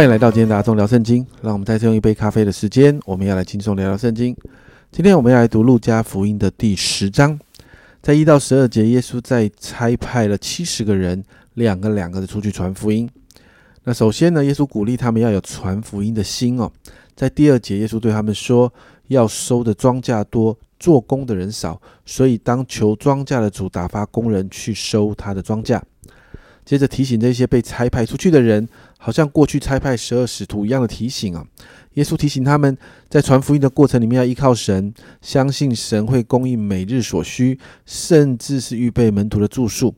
[0.00, 1.26] 欢迎来到今天的阿忠聊圣经。
[1.42, 4.34] 让我们再次用一杯咖啡的时间，我们要来轻松聊聊圣经。
[4.90, 7.38] 今天我们要来读路加福音的第十章，
[8.00, 13.06] 在一到十二节，耶稣在差派了七十个人，两个两个的出去传福音。
[13.84, 16.72] 那首先呢，耶稣鼓励他们要有传福音的心哦。
[17.14, 18.72] 在第二节，耶稣对他们说
[19.08, 25.78] ：“要收的庄稼多，做工的人少，所以当求庄稼的主打发工人去收他的庄稼。”
[26.70, 31.44] 接着提醒这些被差派出去的人，好像过去差派十二使徒一样的提醒啊。
[31.94, 32.78] 耶稣提醒他们
[33.08, 39.92] 在传福音的过程里面要依靠神，相信神会供应每日所需，甚至是预备门徒的住宿。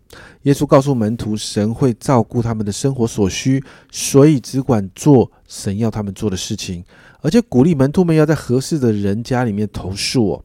[0.44, 6.82] 耶稣告诉门徒，神会照顾他们的生活所需，所以只管做神要他们做的事情，
[7.20, 10.44] 而且鼓励门徒们要在合适的人家里面投宿哦。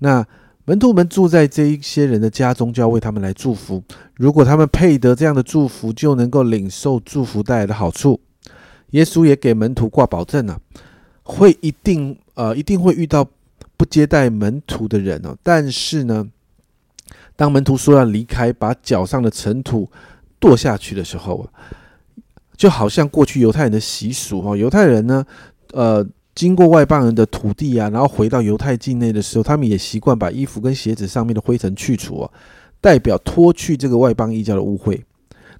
[0.00, 0.26] 那。
[0.66, 3.82] 门徒们住在这一些人的家中，就要为他们来祝福。
[4.14, 8.18] 如果他们配得这样的祝福，就能够领受祝福带来的好处。
[8.90, 10.58] 耶稣也给门徒挂保证啊，
[11.22, 13.28] 会一定呃一定会遇到
[13.76, 15.36] 不接待门徒的人哦。
[15.42, 16.26] 但是呢，
[17.36, 19.90] 当门徒说要离开，把脚上的尘土
[20.40, 21.46] 跺下去的时候，
[22.56, 25.26] 就好像过去犹太人的习俗哦，犹太人呢，
[25.72, 26.06] 呃。
[26.34, 32.30] 经过外邦人的土地啊，然后回到犹太境内的时候，他们也习惯把衣服跟鞋子上面的灰尘去除啊，
[32.80, 35.00] 代表脱去这个外邦异教的污秽。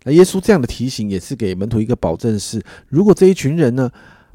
[0.03, 3.89] 那耶稣这样的提醒也是给门徒一个保证：是如果这一群人呢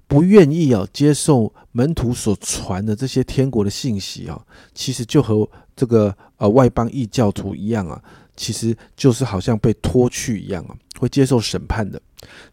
[0.08, 4.42] 不愿意啊接受门徒所传的这些天国的信息啊，
[4.74, 5.46] 其实就和
[5.76, 8.02] 这个呃外邦异教徒一样啊，
[8.38, 12.02] 其实就是好像被脱去一样啊，会接受审判的。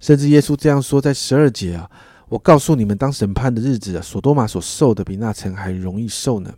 [0.01, 1.89] 甚至耶稣这样说，在十二节啊。
[2.29, 6.53] 我告诉你们，当审判的日子啊，索多玛所受的比那城还容易受呢。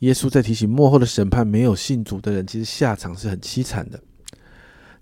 [0.00, 4.00] 耶稣在提醒幕后的审判，没有信主的人，其实下场是很凄惨的。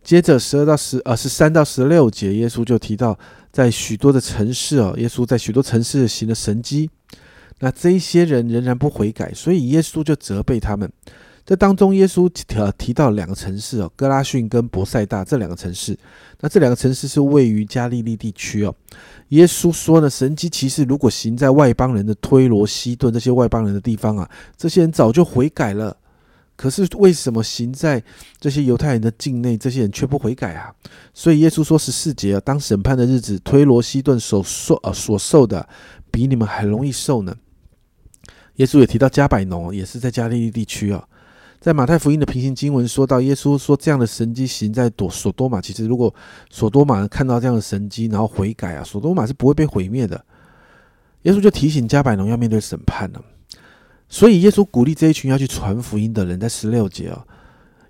[0.03, 3.19] 接着十二到十呃十三到十六节，耶稣就提到，
[3.51, 6.91] 在许多的城市哦，耶稣在许多城市行了神迹，
[7.61, 10.91] 那这一些人仍然不悔改，所以耶稣就责备他们。
[11.49, 12.45] 这当中，耶稣提
[12.77, 15.99] 提到两个城市哦，哥拉逊跟博塞大这两个城市。
[16.41, 18.75] 那这两个城市是位于加利利地区哦。
[19.29, 25.97] 耶稣说呢，神迹其实如果行在外邦人的推罗、西顿这些外邦人的地方啊，这些人早就悔改了。
[26.55, 28.05] 可是为什么行在
[28.39, 30.71] 这些犹太人的境内，这些人却不悔改啊？
[31.15, 35.67] 所以耶稣说十四节啊，当审判的日子，推罗、西顿所受呃所受的，
[36.11, 37.35] 比你们还容易受呢。
[38.57, 41.03] 耶稣也提到加百农，也是在加利利地区啊。
[41.61, 45.61] 在马太福音的平行经文说到，耶稣说这样的神迹行在多索多玛。
[45.61, 46.15] 其实，如果
[46.51, 50.25] 索多玛看到这样的神迹，然后悔改啊，索多玛是不会被毁灭的。
[51.23, 53.21] 耶稣就提醒加百农要面对审判了。
[54.09, 57.27] 所以，耶稣鼓励这一群要去传福音的人，在十六节啊，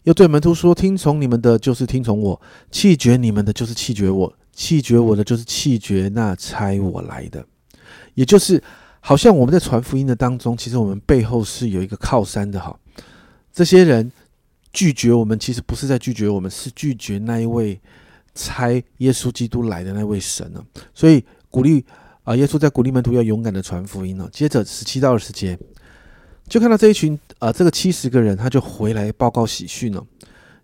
[0.05, 2.41] 又对门徒说：“听从你们的，就是听从我；
[2.71, 7.45] 弃绝你们的，就是弃绝我；弃绝我的，就是弃绝那差我来的。”
[8.15, 8.61] 也就是，
[9.01, 12.75] 好像我们在传福音的当中，其实我们背后是有一个靠山的哈。
[13.59, 14.13] 这些人
[14.73, 17.81] 拒绝我们，其实不是在拒绝我们，是拒绝那一位
[18.33, 20.65] 差耶稣基督来的那位神呢。
[20.95, 21.85] 所以鼓励
[22.23, 24.29] 啊，耶稣在鼓励门徒要勇敢的传福音呢。
[24.33, 25.59] 接着十七到二十节，
[26.49, 30.07] 就看到这一群啊，这个七十个人，他就回来报告喜讯了。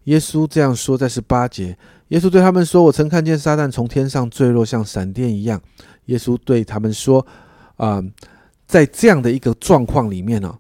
[0.05, 1.77] 耶稣这样说，在十八节，
[2.11, 5.61] 耶稣对他们说：“我曾看见撒旦从天上坠落，像闪电一样。”
[6.07, 7.27] 耶稣对他们说
[7.77, 8.01] ：“啊，
[8.69, 10.57] 在这样的一个状况里面呢。”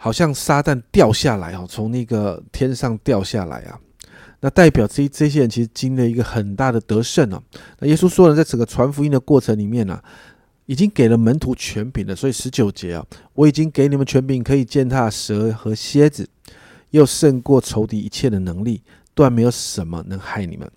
[0.00, 3.78] 好像撒旦掉下来哦，从那个天上掉下来啊，
[4.40, 7.42] 那代表这这些人其实经历了一个很大的得胜哦。
[7.80, 10.00] 那耶稣说了，在整个传福音的过程里面呢，
[10.66, 12.14] 已经给了门徒权柄了。
[12.14, 13.04] 所以十九节啊，
[13.34, 16.28] 我已经给你们权柄，可以践踏蛇和蝎子，
[16.90, 18.82] 又胜过仇敌一切的能力，
[19.14, 20.70] 断没有什么能害你们。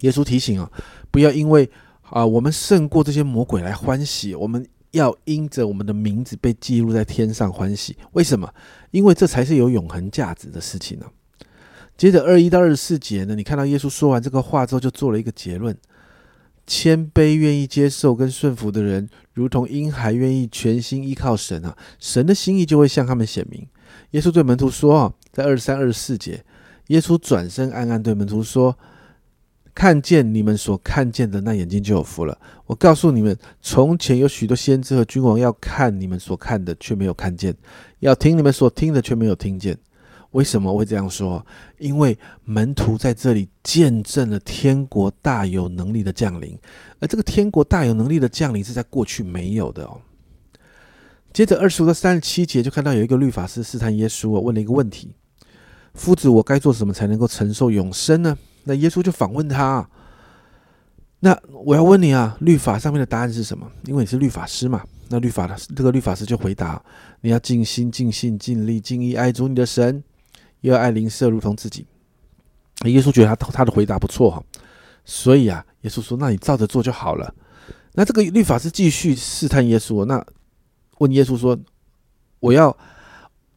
[0.00, 0.70] 耶稣提醒啊，
[1.10, 1.70] 不要因为
[2.00, 4.66] 啊我们胜过这些魔鬼来欢喜我们。
[4.92, 8.52] 要因着我们的名字被记录在天上欢喜，为什么？
[8.90, 11.06] 因为这才是有永恒价值的事情呢。
[11.96, 15.76] 接着二一到二十四节呢，你看到耶稣说完这个话之后，就做了一个结论：
[16.66, 23.66] 谦卑、愿意接受跟顺服的人，如同婴孩愿意全心依靠神啊，神的心意就会向他们显明。
[24.12, 26.44] 耶稣对门徒说啊，在二三、二十四节，
[26.88, 28.78] 耶稣转身暗暗对门徒说。
[29.74, 32.38] 看见你们所看见的那眼睛就有福了。
[32.66, 37.52] 我告诉你们，从前有许多先知和君王要看你们所看的，却没有看见；
[38.00, 39.76] 要听你们所听的，却没有听见。
[40.32, 41.44] 为什么会这样说？
[41.78, 46.58] 因为门徒在这里见证了天国大有能力的降临，
[47.00, 50.00] 而这个天国大有能力的降临是在过去没有的哦。
[51.32, 55.14] 接着二十五到三十七节，就看到有一个律法师试探耶稣，问了一个问题：
[55.94, 58.36] 夫子，我该做什么才能够承受永生呢？
[58.64, 59.88] 那耶稣就反问他
[61.20, 63.70] ：“那我要问你啊，律法上面的答案是什么？
[63.86, 64.82] 因为你是律法师嘛。
[65.08, 66.82] 那律法的这个律法师就回答：
[67.20, 70.02] 你要尽心、尽性、尽力、尽意爱主你的神，
[70.62, 71.86] 又要爱邻舍如同自己。
[72.84, 74.42] 耶稣觉得他他的回答不错哈，
[75.04, 77.34] 所以啊，耶稣说：那你照着做就好了。
[77.92, 80.24] 那这个律法师继续试探耶稣，那
[80.98, 81.58] 问耶稣说：
[82.40, 82.74] 我要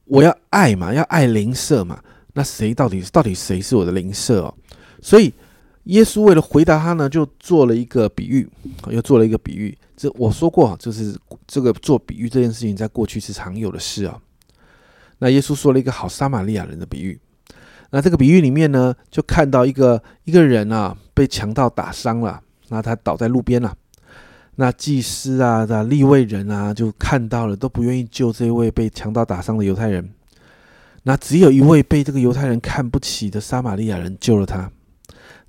[0.04, 2.04] 我要爱嘛，要爱邻舍嘛？
[2.34, 4.54] 那谁到底到底谁是我的邻舍哦？
[5.06, 5.31] 所以。
[5.86, 8.50] 耶稣为了回答他呢，就做了一个比喻，
[8.90, 9.78] 又做了一个比喻。
[9.96, 11.16] 这我说过，就是
[11.46, 14.19] 这个做比喻这件事情，在过去是常有的事啊。
[15.19, 17.19] 那耶稣说了一个好撒玛利亚人的比喻。
[17.92, 23.72] 那这个比喻里面呢，就看到一个一个人啊，被强盗打伤了，那他倒在路边了。
[24.56, 30.10] 那祭司啊、的立位人啊，就看到了，都不愿意救这位被强盗打伤的犹太人。
[31.04, 34.72] 那只有一位被这个犹太人看不起的撒玛利亚人救了他。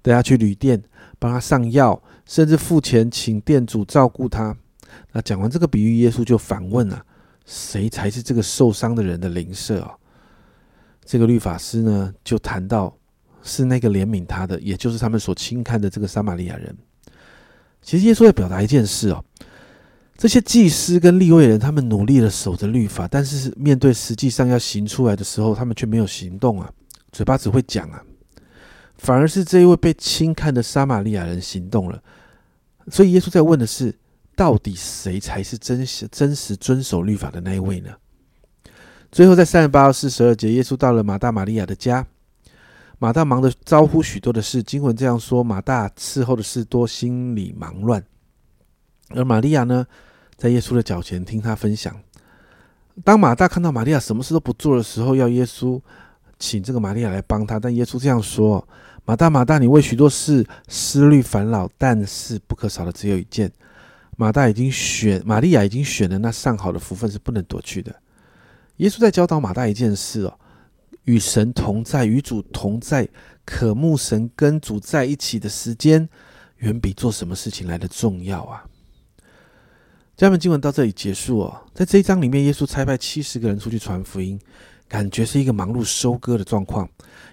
[0.07, 0.81] 带他去旅店，
[1.19, 4.57] 帮他上药，甚至付钱请店主照顾他。
[5.11, 7.05] 那讲完这个比喻，耶稣就反问了：
[7.45, 9.97] 谁才是这个受伤的人的邻舍啊？
[11.05, 12.97] 这个律法师呢，就谈到
[13.43, 16.77] 是那个怜悯他的，也就是他们所轻看的这个撒玛利亚人。
[17.83, 19.25] 其实耶稣在表达一件事哦，
[20.17, 26.71] 这些祭司跟利未人，他们努力的守着律法，但是面对实际上要行出来的时候，他们却没有行动啊，
[27.11, 28.01] 嘴巴只会讲啊。
[28.99, 32.03] 反而是这一位被轻看的撒玛利亚人行动了，
[32.91, 33.95] 所以耶稣在问的是：
[34.35, 37.91] 到底谁才是真实真实遵守律法的那一位呢？
[39.13, 42.07] 最后，在三十八到四十二节，耶稣到了马大、玛利亚的家。
[42.99, 48.01] 马大忙着招呼许多的事，经文这样说：马大伺候的事多，心里忙乱；
[49.11, 49.87] 而玛利亚呢，
[50.37, 51.95] 在耶稣的脚前听他分享。
[53.05, 55.81] 当马大看到玛利亚什么事都不做的时候，要耶稣
[56.39, 58.67] 请这个玛利亚来帮他，但耶稣这样说。
[59.05, 63.51] 马大，马大，你为许多事思虑烦恼，但是不可少的只有一件。
[64.17, 67.95] 马大已经选，玛利亚已经选了那上好的福分，是不能夺去的。
[68.79, 70.39] 耶稣在教导马大一件事哦，
[71.05, 73.09] 与神同在，与主同在，
[73.45, 76.09] 渴慕神跟主在一起的时间，
[76.57, 78.65] 远比做什么事情来的重要啊。
[80.17, 81.63] 家们，经文到这里结束哦。
[81.73, 84.37] 在这一章里面，耶稣差派七十个人出去传福音。
[84.89, 86.89] 感觉是一个忙碌收割的状况，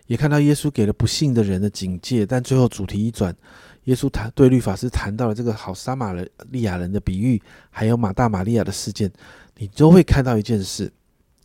[0.07, 3.35] 也看到耶稣给了不幸的人的警戒，但最后主题一转，
[3.83, 6.13] 耶稣谈对律法师谈到了这个好撒玛
[6.49, 9.11] 利亚人的比喻，还有马大玛利亚的事件，
[9.57, 10.91] 你都会看到一件事：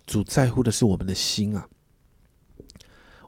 [0.07, 1.69] 主在乎的是我们的心啊。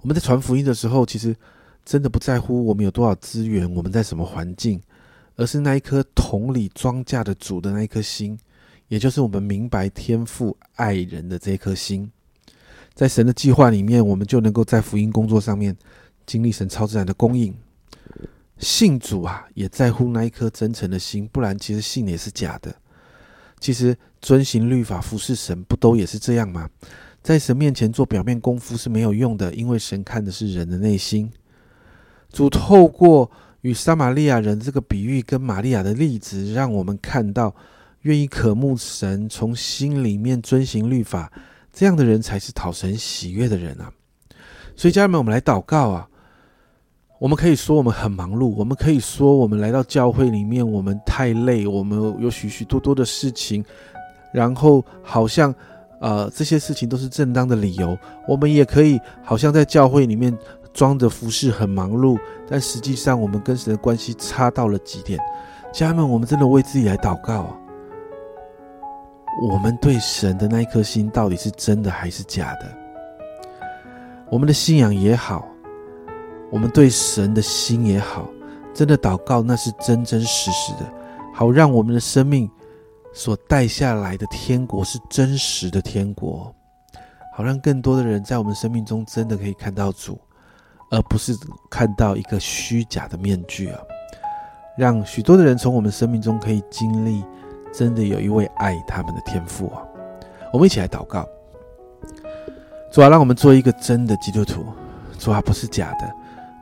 [0.01, 1.37] 我们在传福音的时候，其实
[1.85, 4.81] 真的不在乎我们有多少资源，我们在什么环境，
[5.37, 8.39] 而是那一颗同理庄稼的主的那一颗心，
[8.89, 12.11] 也就是我们明白天赋爱人的这颗心。
[13.01, 15.75] 在神的计划里面，我们就能够在福音工作上面
[16.27, 17.55] 经历神超自然的供应。
[18.59, 22.75] 信主啊，也在乎那一颗真诚的心，不然其实信也是假的。
[23.59, 26.69] 其实遵行律法、服侍神，不都也是这样吗？
[27.23, 31.31] 在神面前做表面功夫是没有用的，因为神看的是人的内心。
[32.31, 33.31] 主透过
[33.63, 37.57] 与撒玛利亚人这个比喻跟玛利亚的例子，让我们看到
[38.03, 41.33] 愿意渴慕神，从心里面遵行律法。
[41.73, 43.91] 这样的人才是讨神喜悦的人啊！
[44.77, 46.09] 所以家人们，我们来祷告啊！
[47.19, 53.63] 我们可以说我们很忙碌，我们可以说我们来到教会里面，我们太累，我们有许许多多的事情，
[54.33, 55.55] 然后好像
[56.01, 57.97] 呃这些事情都是正当的理由。
[58.27, 60.37] 我们也可以好像在教会里面
[60.73, 65.21] 装着服饰很忙碌，但实际上我们跟神的关系差到了极点。
[65.73, 67.57] 家人们，我们真的为自己来祷告啊！
[69.41, 72.67] 我们对神的那一颗心到底是真的还是假的？
[74.29, 75.47] 我们的信仰也好，
[76.51, 78.29] 我们对神的心也好，
[78.75, 80.93] 真的祷告那是真真实实的，
[81.33, 82.51] 好让我们的生命
[83.13, 86.55] 所带下来的天国是真实的天国，
[87.35, 90.21] 好让更多的人在我们生命中真的可以看到主，
[90.91, 91.33] 而不是
[91.71, 93.81] 看到一个虚假的面具啊！
[94.77, 97.25] 让许多的人从我们生命中可以经历。
[97.73, 99.83] 真的有一位爱他们的天父啊！
[100.53, 101.27] 我们一起来祷告，
[102.91, 104.65] 主啊，让我们做一个真的基督徒，
[105.19, 106.11] 主啊，不是假的，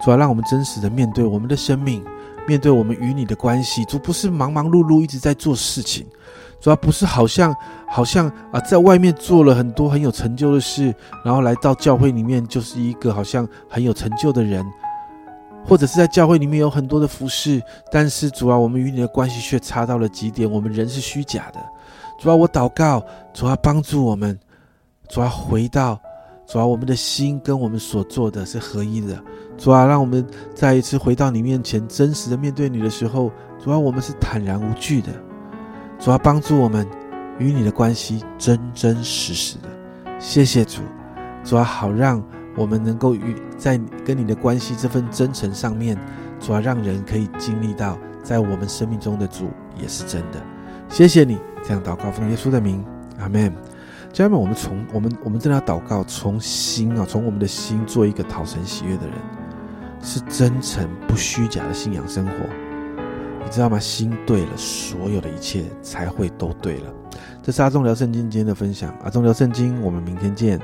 [0.05, 2.05] 主啊，让我们真实的面对我们的生命，
[2.47, 3.85] 面对我们与你的关系。
[3.87, 6.07] 主不是忙忙碌碌一直在做事情，
[6.61, 7.55] 主啊，不是好像
[7.89, 14.65] 好像啊，在外面做了很多很有成就的事，然后来到教会里面就是一个好像很有成就的人。
[15.67, 20.51] 或者是在教会里面有很多的服饰，但是主啊，我们与你的关系却差到了极点。
[20.51, 21.61] 我们人是虚假的，
[22.19, 24.39] 主啊，我祷告，主啊，帮助我们，
[25.09, 26.01] 主啊，回到
[26.47, 29.23] 主啊，我们的心跟我们所做的是合一的。
[29.57, 33.31] 主啊，让我们再一次回到你面前，真实的面对你的时候，
[33.63, 35.09] 主啊，我们是坦然无惧的。
[35.99, 36.87] 主啊，帮助我们
[37.39, 39.69] 与你的关系真真实实的。
[40.21, 40.81] 谢谢主，
[41.45, 42.23] 主啊，好让
[42.59, 45.97] 我们能够与在跟你的关系这份真诚上面，
[46.41, 49.49] 主要，让人可以经历到在我们生命中的主
[49.81, 50.43] 也是真的。
[50.89, 52.85] 谢谢你，这样祷告奉耶稣的名，
[53.21, 53.55] 阿门。
[54.13, 59.15] 家人们，我们从我们我们真的要祷告，从心啊，从我们的心做一个讨神喜悦的人。
[60.01, 62.33] 是真诚不虚假的信仰生活，
[63.45, 63.81] 你知道吗？
[63.81, 66.95] 心对了，所有的一切才会都对了。
[67.43, 70.61] 这是阿忠聊圣经今天的分享，阿忠聊圣经，我们明天见。